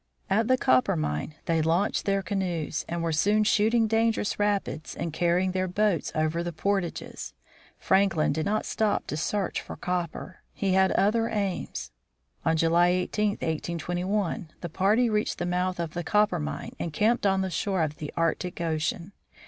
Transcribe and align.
At 0.31 0.47
the 0.47 0.57
Coppermine 0.57 1.35
they 1.45 1.61
launched 1.61 2.05
their 2.05 2.23
canoes, 2.23 2.85
and 2.89 3.03
were 3.03 3.11
soon 3.11 3.43
shooting 3.43 3.85
dangerous 3.85 4.39
rapids, 4.39 4.95
and 4.95 5.13
carrying 5.13 5.51
their 5.51 5.67
boats 5.67 6.11
over 6.15 6.41
the 6.41 6.51
portages. 6.51 7.35
Franklin 7.77 8.33
did 8.33 8.43
not 8.47 8.65
stop 8.65 9.05
to 9.05 9.15
search 9.15 9.61
for 9.61 9.75
cop 9.75 10.13
per; 10.13 10.37
he 10.55 10.73
had 10.73 10.91
other 10.93 11.29
aims. 11.29 11.91
On 12.43 12.57
July 12.57 12.89
1 12.93 12.95
8, 13.13 13.13
1821, 13.43 14.49
the 14.61 14.69
party 14.69 15.07
reached 15.07 15.37
the 15.37 15.45
mouth 15.45 15.79
of 15.79 15.93
the 15.93 16.03
Coppermine 16.03 16.75
and 16.79 16.91
camped 16.91 17.27
on 17.27 17.41
the 17.41 17.51
shore 17.51 17.83
of 17.83 17.97
the 17.97 18.11
Arctic 18.17 18.59
ocean. 18.59 19.11